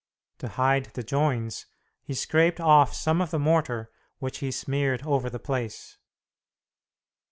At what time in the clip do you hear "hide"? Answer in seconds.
0.47-0.85